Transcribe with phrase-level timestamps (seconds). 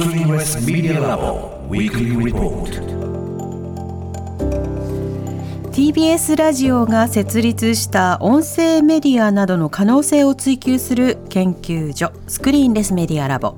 [0.00, 2.70] Screenless Media Lab Weekly Report.
[5.72, 13.56] TBS ラジオが設立した音声メディアなどの可能性を追求する研究所スクリーンレスメディアラボ。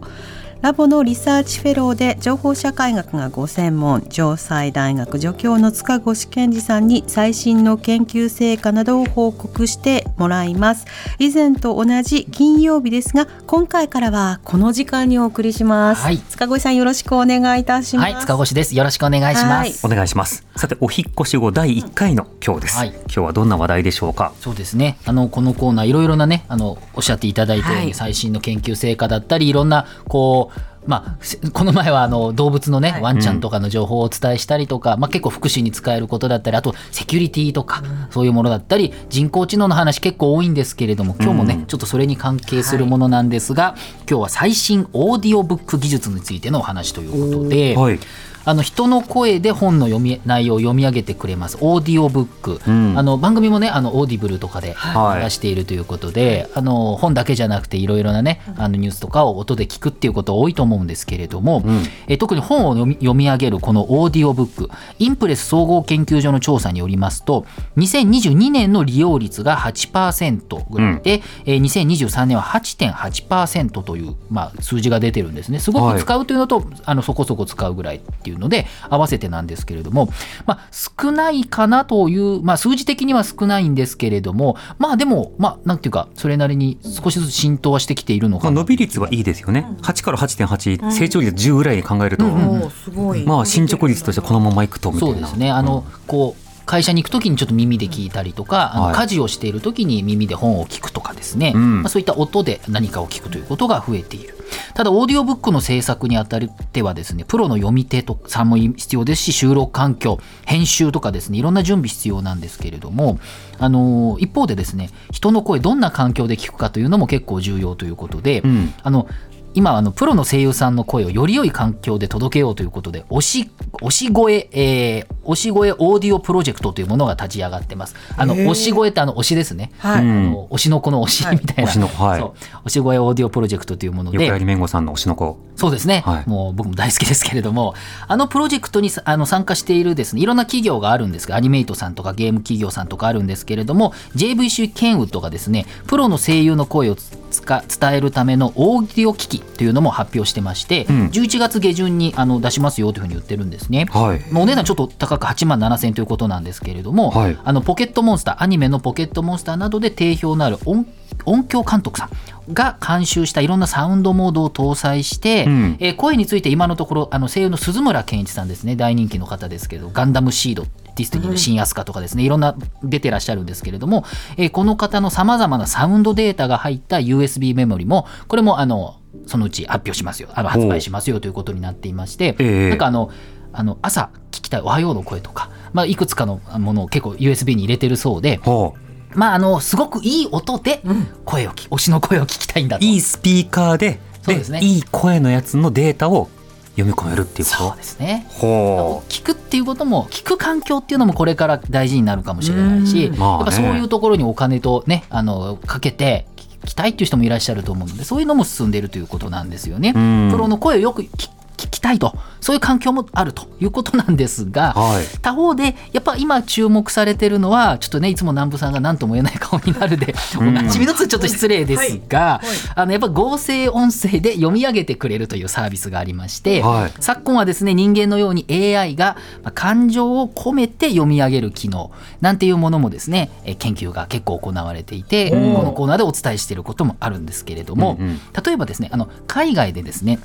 [0.62, 10.86] ラボのリサーチフェローで情報社会学がご専門城西大学助教の塚越健二さんに最新の研究成果などを報告してもらいます
[11.18, 18.76] 以前と同じ金曜日ですが今回からはこの時間にお送りします、はい塚越さんよろしくお願いいたしますはい、塚越です。
[18.76, 19.86] よろしくお願いします。
[19.86, 20.46] お願いします。
[20.56, 22.76] さて、お引っ越し後第1回の今日です。
[22.78, 24.32] はい今日はどんな話題でしょうか？
[24.40, 24.98] そうですね。
[25.04, 30.51] あのこのコーナーいろいろなね、あのおっしゃっていただいたように、はい最新の研究成果だったり、いろんなこう。
[30.86, 43.74] まあ、せこの前はあの動物のね、はいワンちゃんとかの情報をお伝えしたりとか、まあ、結構福祉に使えることだったりあとセキュリティとか、そういうものだったり人工知能の話結構多いんですけれども今日もね、ちょっとそれに関係するものなんですが、
[44.08, 47.76] 今日は最新オーディオブック技術についてのお話ということで。
[47.76, 47.98] はい。
[48.44, 51.58] あの人の声で本の読み内容を読み上げてくれます。
[51.60, 52.98] オーディオブック、うん。
[52.98, 55.22] あの番組もねあのオーディブルとかではい。
[55.24, 61.82] 出しているということで、あの本だけじゃなくていろいろなねあのニュースとかを音で聞くっていうこと多いと思うんですけれども、ん。
[62.06, 75.58] え特に本を読み読み上げるこのオーディオブックインプレス総合研究所の調査によりますと2022年の利用率が8%ぐらいで、えー2023年は8.8%という、まあ、数字が出てるんですね。
[75.58, 80.08] すごく使うというのと、あのそこそこ使うぐらいっていうので合わせてなんですけれども、
[80.46, 89.66] まあ、少ないかなという、まあ、数字的には少ないんですけれどもまあでもまあなんていうかそれなりに少しずつ浸透はしてきているのまあ、かな伸び率はいいですよね。
[89.82, 93.24] 8から8.8、成長率10ぐらいに考えると、おーすごい。
[93.24, 95.14] まあ進捗率としてこのままいくとみたいな。
[95.14, 95.50] そうですね。
[95.50, 101.82] あの、こう会社に行くときにちょっと耳で聞いたりとか、あのはい家事をしているときに耳で本を聞くとかですね、うん。
[101.82, 104.36] まあ、そういった音で何かを聞くということが増えている
[104.74, 113.18] ただオーディオブックの制作にあたってはですねプロの読み手とさんも必要ですし収録環境編集とかですねいろんな準備必要なんですけれども
[113.58, 118.74] あの一方でですね人の声どんな環境で聞くかというのも結構重要ということで、うん。
[118.82, 119.06] あの
[119.54, 127.94] 今あのプロの声優さんの声をより良い環境で届けようということで推し推し声、えー推し声オーディオプロジェクトというものが立ち上がってます。
[128.16, 130.10] あの推し声ってあの推しですね、はい、うん。
[130.10, 132.20] あの推しの子の推しみたいな、推しの子はい。
[132.20, 132.66] そう。
[132.66, 134.18] 推し声オーディオプロジェクトというもので。
[134.18, 135.38] 横槍めんごさんの推しの子。
[135.56, 136.28] そうですね、はい。
[136.28, 137.74] もう僕も大好きですけれども
[138.08, 153.86] あのプロジェクトにさあの参加しているですねいろんな企業があるんですがアニメイトさんとかゲーム企業さんとかあるんですけれども JVC ケンウッドがですねプロの声優の声をつか伝えるためのオーディオ機器というのも発表してまして、うん11月下旬にあの出しますよというふうに言ってるんですね。
[153.90, 154.20] はい。
[154.30, 160.86] まあお値段ちょっと高く8万7千ということなんですけれども、はいあのポケットモンスターアニメのポケットモンスターなどで定評のある音
[161.24, 162.06] 音響監督さ
[162.48, 174.04] んが監修したいろんなサウンドモードを搭載して、うんえー声について今のところあの声優の鈴村健一さんですね大人気の方ですけどガンダムシードデスティニーのシン・アスカとかですねいろんな出てらっしゃるんですけれども、
[174.36, 180.28] えーこの方のさまざまなサウンドデータが入った USB メモリもこれもあのそのうち発表しますよ。
[180.34, 182.68] あの発売しますよということになっていまして、ええ。
[182.70, 183.10] なんかあの
[183.52, 188.74] あの朝聞きたい「おはよう」の声とか、まあ、いくつかのものを結構 USB に入れてるそうで、ほ
[189.14, 190.82] まあ、あのすごくいい音で
[191.24, 192.80] 声を聞推しの声を聞きたいんだう。
[192.80, 192.84] と。
[192.84, 194.60] いいスピーカーで、そうですね。
[194.62, 196.28] いい声のやつのデータを
[196.72, 197.58] 読み込めるっていうこと？
[197.68, 198.26] そうですね。
[198.30, 203.18] ほ聞くっていうことも聞く環境っていうのもこれから大事になるかもしれないし、うん。
[203.18, 203.36] まあね。
[203.38, 209.92] やっぱそういうところにお金とねあのかけて聞きたいっていう人もいらっしゃると思うのでそういうのも進んでいるということなんですよね。
[209.94, 210.30] うん。
[210.30, 211.28] プロの声をよく聞
[211.66, 212.14] 聞きたいと。
[212.40, 215.04] そういう環境もあるということなんですが、はい。
[215.22, 222.40] 他方でやっぱ今注目されてるのはちょっとねいつも南部さんが何とも言えない顔になるで、おなじみのつちょっと失礼ですが、
[222.74, 226.92] あのやっぱ合成音声で読み上げてくれるというサービスがありまして、はい。
[227.00, 238.20] 昨今はですね人間のように AI がまあ感情を込めて読み上げる機能なんていうものもですねえー研究が結構行われていてこのコーナーでお伝えしていることもあるんですけれども、うんうん。
[238.44, 240.18] 例えばですねあの海外でですね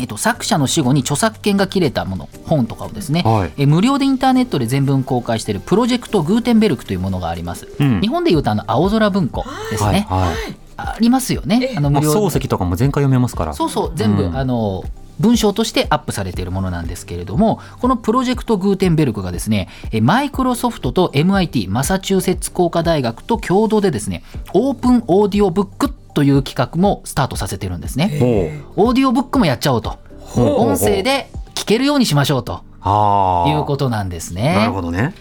[0.00, 3.52] えっと、作者の死後に著作権が切れたもの本とかをですね、はい。
[3.56, 8.00] え無料でインターネットで全文公開しているプロジェクトグーテンベルクというものがあります、うん。
[8.00, 10.28] 日本でいうとあの青空文庫ですね、はい。
[10.28, 10.36] はい。
[10.76, 11.74] ありますよね。
[11.76, 13.52] あのまあ、無料漱石とかも全回読めますから。
[13.52, 14.36] そうそう全部、うん。
[14.36, 14.84] あの
[15.20, 24.24] 文章としてアップされているものなんですけれどもこのプロジェクトグーテンベルクがですねえマイクロソフトと MIT マサチューセッツ工科大学と共同でですね
[24.54, 28.60] オープンオーディオブックという企画もスタートさせてるんですね。
[28.76, 33.50] オーディオブックもやっちゃおうとほうほうほう音声で聞けるようにしましょうとああ。
[33.50, 34.54] いうことなんですね。
[34.54, 35.14] なるほどね。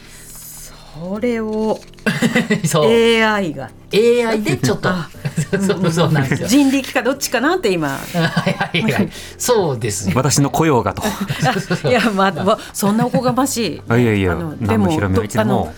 [1.02, 1.80] これを
[2.66, 4.90] そう AI が AI でちょっと
[5.66, 6.48] そうそうなんですよ。
[6.48, 7.98] 人力かどっちかなって今は
[8.50, 9.10] いはいはい。
[9.38, 10.14] そうですよ。
[10.16, 11.04] 私の雇用がと。
[11.88, 15.74] いやまあわそんなおこがましいあいやいやあので何ももひらめはいつでもあの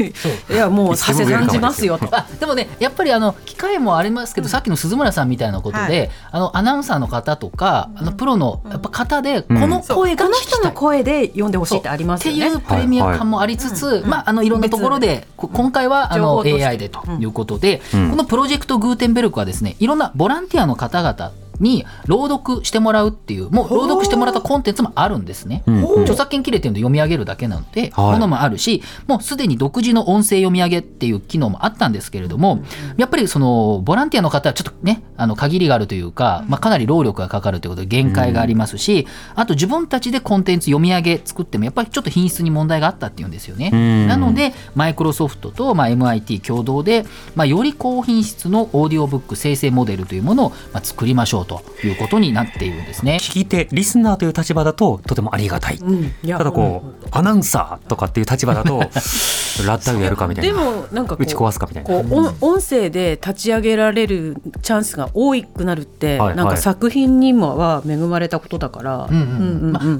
[0.00, 0.12] い
[0.54, 2.08] やもうさんじますよと。
[2.12, 6.10] あでもねやっぱりあの機会もありますけど、さっきの鈴村さんみたいなことで、はい。
[6.30, 10.58] あのアナウンサーの方とか、あのプロのやっぱ方で、この声がこの聞きたい。
[10.58, 12.46] 人の声で読んでほしいってありますよね。
[12.46, 18.10] っていうプレミア感もありつつ、まあ、あのいろんなところで、こ今回はあの AI でということで、うん。
[18.10, 25.62] このプロジェクトグーテンベルクはですねいろんなボランティアの方々に朗読してもらうっていうもう朗読してもらったコンテンツもあるんですね。
[26.02, 28.12] 著作権切れてるので読み上げるだけなので、はい。
[28.12, 32.62] ものもあるしもうすでに独自の音声読み上げっていう機能もあったんですけれども、
[32.96, 43.70] やっぱりそのボランティアの方はちょっとねあの限りがあるというか、まあ、かなり労力がかかるということで限界がありますし、あと自分たちでコンテンツ読み上げ作ってもやっぱりちょっと品質に問題があったっていうんですよね。
[43.72, 44.06] うん。
[44.08, 53.16] なのでマイクロソフトと、まあ、MIT 共同で、まあ、より高品質のオーディオブック生成モデルというものを、まあ、作りましょうということになっているんですね。
[53.20, 55.78] 聞き手リスナーという立場だととてもありがたい。
[55.78, 56.04] うん。
[56.22, 58.78] いやただこうアナウンサーとかっていう立場だと
[59.66, 60.58] ラッタウやるかみたいでな。
[60.58, 61.88] もなんかこう打ち壊すかみたいな。
[61.88, 69.08] こう音音声で立ち上げられるチャンスが多くなるって、はいなんか作品にもは恵まれたことだから、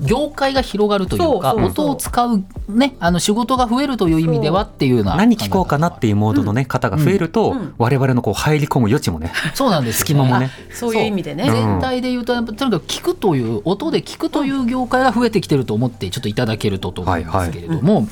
[0.04, 1.86] 業界が広がるというかそうそうそう。
[1.86, 7.74] 音を使う、ね、あの仕事が増えるという意味ではっていうような何聞こうかなっていうモードのね、方が増えると、うん。
[7.78, 10.50] 我々のこう入り込む余地もね そうなんですよ隙間もね。
[10.72, 11.50] そういう意味でね。
[11.50, 18.06] 全体で言うととにかく聞くという音で聞くという業界が増えてきてると思ってちょっといただけるとと思うんですけれども、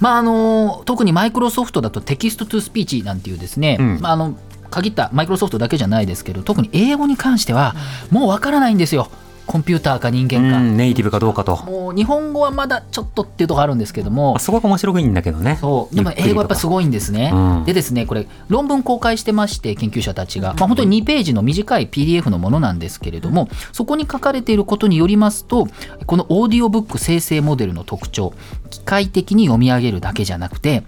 [0.00, 4.00] まああの特にマイクロソフトだと Text to Speech なんていうですね、うん。
[4.00, 4.36] まああの
[4.70, 7.74] 限ったマイクロソフトだけじゃないですけど特に英語に関しては
[8.10, 9.08] もうわからないんですよ
[9.46, 10.56] コンピューターか人間か。
[10.56, 11.56] うんネイティブかどうかと。
[11.64, 14.34] もう日本語はまだちょっとっていうところあるんですけども。
[14.36, 15.58] あそこが面白いんだけどね。
[15.60, 15.94] そう。
[15.94, 17.30] でも英語やっぱすごいんですね。
[17.32, 17.64] うん。
[17.64, 25.68] でですねこれ論文公開してまして研究者たちが、まあ、本当に2ページの短い PDF のものなんですけれどもそこに書かれていることによりますと
[26.06, 28.32] このオーディオブック生成モデルの特徴
[28.70, 30.82] 機械的に読み上げるだけじゃなくて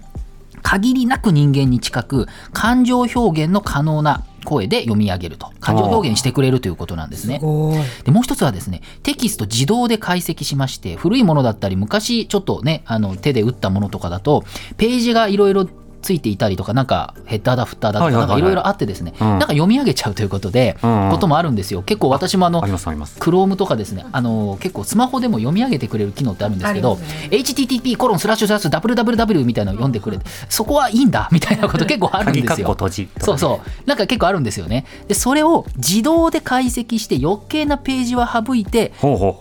[0.61, 5.51] 限りなく人間に近く感情表現の可能な声で読み上げると。
[5.59, 7.39] 感情表現してくれるということなんですね。
[7.39, 14.43] でもう一つはですねテキスト自動で解析しまして古いものだったり昔ちょっとねあの手で打ったものとかだと
[14.77, 15.67] ページがいろいろ
[16.05, 19.27] ついていたりとかなんかヘッダーだフッターだとかなんかいろいろあってですね、うん。
[19.27, 21.09] なんか読み上げちゃうということで、うん。
[21.09, 21.81] こともあるんですよ。
[21.81, 26.99] 結構私もあのームとかですねあの結構スマホでも読み上げてくれる機能ってあるんですけど、
[27.31, 32.77] HTTP コロンスラッシュスラッシュ www みたいなのを読んでくれてそこはいいんだみたいなこと結構あるんですよ。
[33.19, 33.87] そうそう。
[33.87, 34.85] なんか結構あるんですよね。
[35.07, 38.93] でそれを自動で解析して余計なページは省いて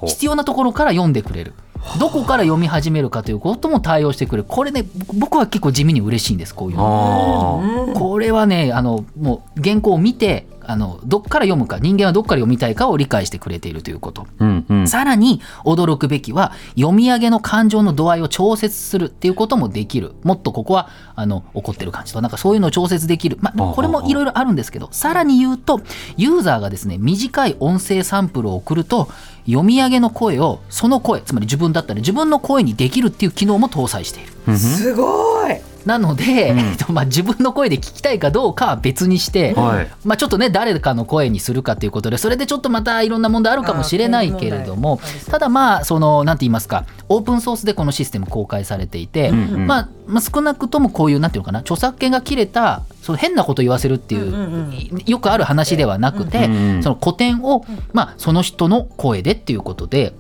[0.07, 1.53] 必要なところから読んでくれる
[1.99, 4.45] どこから読み始めるかということも対応してくれる。
[4.49, 4.85] これね
[5.15, 7.93] 僕は結構地味に嬉しいんですこういうの。
[7.95, 14.27] これはねあのもう原稿を見てあのどっから読むか人間はどっから読みたいかを理解してくれているということ。
[14.39, 14.89] うんうん。
[14.89, 20.15] さらに驚くべきは読み上げの感情の度合いを調節するっていうこともできる。
[20.23, 22.21] もっとここはあの怒ってる感じと。
[22.23, 24.89] なんかそういうのを調節できる、まあ、これもいろいろあるんですけど。
[24.91, 25.81] さらに言うと
[26.17, 29.09] ユーザーがですね短い音声サンプルを送ると
[29.47, 34.33] 読み上げの声をその声つまり自分だったら自分の声にできるっていう機能も搭載している。
[34.49, 36.59] うんすごいなので、うん。
[36.59, 39.91] えっとまあ、自分の声で聞きたいかどうかは別にして、はい。
[40.05, 45.01] まあ、ちょっとね誰かの声にするかということでそれでちょっとまたいろんな問題あるかもしれないけれども
[45.31, 49.67] ただまあそのなんて言いますかオープンソースでこのシステム公開されていて、うんうん。
[49.67, 56.83] まあ、まあ少なくともこういうなんていうのかな著作権が切れたその変なこと言わせるっていう,、うんうんよくある話ではなくて、うんうん。
[56.83, 60.15] その古典を、まあ、その人の声でっていうことで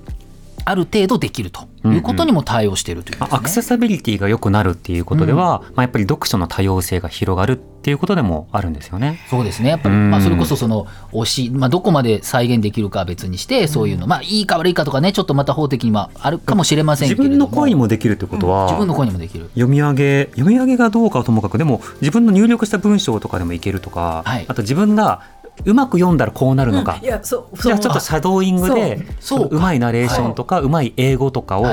[0.65, 9.21] ある程度できるということにも対応しているという、まあアクセサビリティが良くなるっていうことでは、まあ、やっぱり読書の多様性が広がるっていうことでもあるんですよね。
[9.29, 9.69] そうですね。
[9.69, 10.11] やっぱり、うん。
[10.11, 17.29] まあ、それこそその推し、まあ、どこまで再現できるかは別にしてそういうの、まあいいか悪いかとかねちょっとまた法的にはあるかもしれませんけども。
[17.29, 19.51] 分の声にもできるってことは、自分の声にもできる。
[19.51, 24.47] 読み上げ読み上げがどうかはともかくでも自分の入力した文章とかでもいけるとか、はい。
[24.49, 25.23] あと自分が
[25.65, 29.59] うまく読んだらこうなるのか、いやそうじゃあちょっとシャドーイングでそう。
[29.59, 31.65] まいナレーションとか、うまい英語とかを、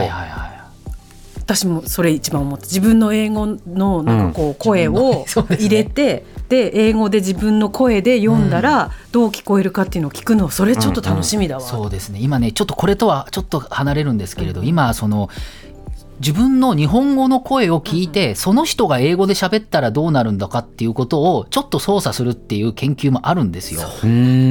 [1.37, 11.61] 私もそれ一番思って自分の英語のなんかこう声を入れて、で英語で自分の声で読んだらどう聞こえるかっていうのを聞くのそれちょっと楽しみだわ。
[11.61, 12.19] そうですね。
[12.21, 15.29] 今ねちょっとこれとはちょっと離れるんですけれど、今その
[16.21, 23.81] 自分の日本語の声を聞いて、その人が英語で喋ったらどうなるんだかっていうことをちょっと操作するっていう研究もあるんですよ。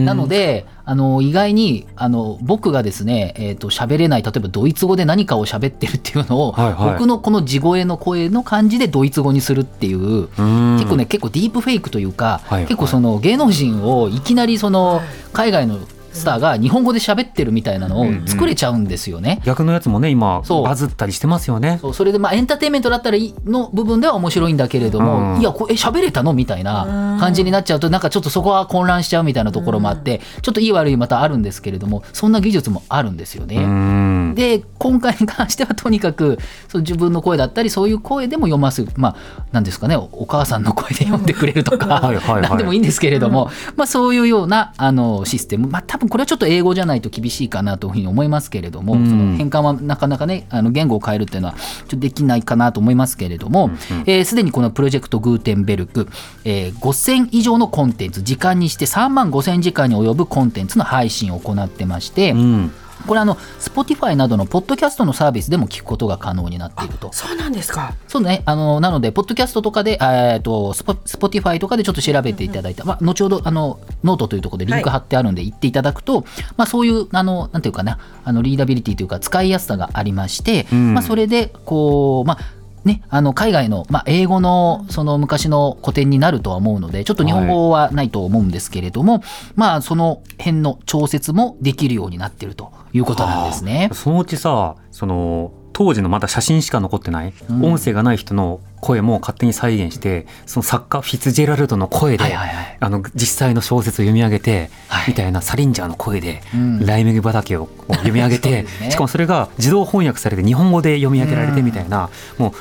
[0.04, 6.92] なのであの意外にあの僕がですね、えー、と喋れない例えばドイツ語で何かを喋ってるっていうのを、はいはい。
[6.94, 12.64] 僕のこの地声の声の感じでドイツ語にするっていう結構ね結構ディープフェイクというか、はいはい。
[12.66, 15.00] 結構その芸能人をいきなりその
[15.32, 15.78] 海外の
[16.12, 19.40] スターが日本語で喋ってるみたいなのを作れちゃうんですよね。
[19.44, 21.78] 逆のやつもね今バズったりしてますよね。
[21.80, 21.94] そう。
[21.94, 26.32] それでまあエンターテインメントだったらの部分では面白いんだけれども、うんいやこれえ喋れたの？
[26.32, 33.56] みたいな感じになっちゃうとなんかちょっとそこは混乱しちゃうみたいなところもあって、ちょっといい悪いまたあるんですけれどもそんな技術もあるんですよね。
[33.56, 34.34] うん。
[34.34, 36.38] で今回に関してはとにかく
[36.68, 42.00] その自分の声だったりそういう声でも読ますまあなんですかねおお母さんの声で読んでくれるとか
[42.42, 49.08] 何でもいいんですけれども、まあ、そういうようなあのシステム、まあ、多分これはちょっと英語じゃないと厳しいかなというふうに思いますけれども、うん。
[49.08, 56.08] その変換はなかなかねあの言語を変えるっていうのはちょっとできないかなと思いますけれどもすで、えー既にこのプロジェクトグーテンベルク、
[56.44, 62.72] えー5000以上のコンテンツ時間にして3万5000時間に及ぶコンテンツの配信を行ってまして、うん
[63.06, 67.10] これあの Spotify などのポッドキャストのサービスでも聞くことが可能になっていると。
[67.12, 67.94] そうなんですか。
[68.08, 76.24] そうね、あのなので、ポッドキャストとかで、えー、とスポ Spotify とかでちょっと調べていただいた、まあ、後ほどあのノートというところでリンク貼ってあるんで、行っていただくと、
[76.56, 80.94] まあ、そういうあの、なんていうかな、あのリーダビリティというか、使いやすさがありまして、ん。
[80.94, 89.22] まあ、それでこう、まあね、あの海外の、まあ、英語のその昔の古典になるとは思うのでちょっと日本語はないと思うんですけれども、
[89.54, 93.90] まあその辺の調節もできるようになっているということなんですね。
[93.92, 97.64] そのうちさその当時のまだ写真しか残ってない、うん。
[97.64, 102.76] 音声がない人の声も勝手に再現してその作家フィッツジェラルドの声で、はいはいはい。
[102.80, 105.08] あの実際の小説を読み上げて、はい。
[105.08, 106.86] みたいなサリンジャーの声で、うん。
[106.86, 108.90] ライ麦畑を読み上げて、 ね。
[108.90, 112.54] しかもそれが自動翻訳されて日本語で読み上げられてみたいな、も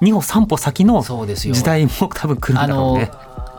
[0.00, 3.10] う2歩3歩先の時代も多分来るんだろうね。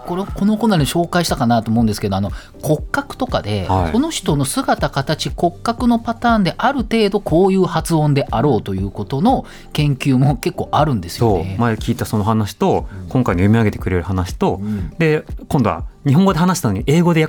[0.07, 2.31] このこのコーナーで紹介したかなと思うんですけどあの
[2.63, 3.91] 骨格とかで、はい。
[3.91, 11.39] その人の姿形骨格のパターンである程度こういう発音であろうということの研究も結構あるんですよそう。
[11.39, 11.57] ね。
[11.59, 14.89] 前聞いたその話と、今回の読み上げてくれる話と、ん。
[14.97, 17.27] で今度は日本語で話したのに英語で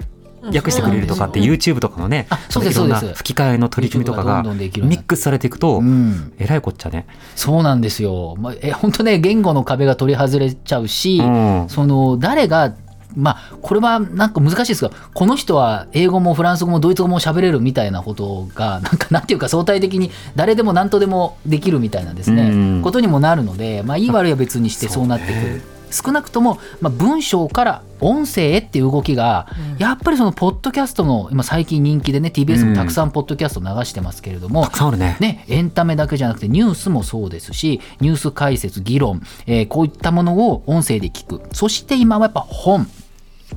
[0.56, 2.80] 訳訳してくれるとかって YouTube とかのね、あそうです
[3.14, 6.32] 吹き替えの取り組みとかがミックスされていくと、うん。
[6.38, 7.06] えらいこっちゃね。
[7.34, 8.36] そうなんですよ。
[8.38, 11.66] まあ、え本当ね言語の壁が取り外れちゃうし、うん。
[11.68, 12.74] その誰が
[13.16, 22.82] まあこれはなんか難しいですがこの人は英語もフランス語もドイツ語も喋れるみたいなことが なんかなんていうか相対的に誰でも何とでもできるみたいなですね、うん。
[22.82, 25.77] ことにもなるので、まあ、いい悪いは別にしてあそうなってくる。
[25.90, 35.16] 少なくとも、まあ、文章から音声へっていう動きが、やっぱりそのポッドキャストの今最近人気でね TBS もたくさんポッドキャスト流してますけれども、たくさんあるね。
[35.20, 41.42] ね、エンタメだけじゃなくてニュースもそうですしニュース解説議論、えーこういったものを音声で聞く。
[41.52, 42.86] そして今はやっぱ本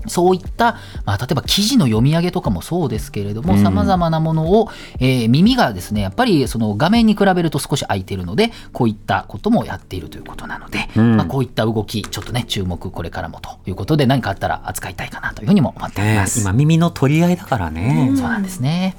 [0.07, 4.69] そういった、まあ、例えば記事の読み上げとかもそうですけれどもうんさまざまなものを、
[4.99, 16.41] えー耳がですねやっぱりその画面に比べると少し空いているのでこういったこともやっているということなので、うんまあ、こういった動きちょっとね注目これからもということで何かあったら扱いたいかなというふうにも思っておりねます。
[16.41, 18.11] 今耳の取り合いだからね。
[18.15, 18.95] そうなんですね。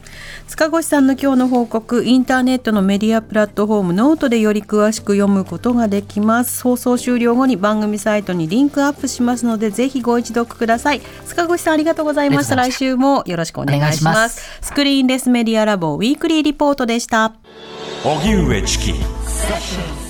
[0.49, 10.82] 塚越さんの今日の報告インターネットのメディアプラットフォームノートでより詳しく読むことができます放送終了後に番組サイトにリンクアップしますのでぜひご一読ください
[11.27, 12.55] 塚越さんありがとうございました。
[12.55, 12.77] ありがとうございました。
[12.77, 14.01] 来週もよろしくお願いします。
[14.03, 14.59] お願いします。
[14.63, 17.35] スクリーンレスメディアラボウィークリーリポートでした。
[18.05, 20.02] 荻上チキ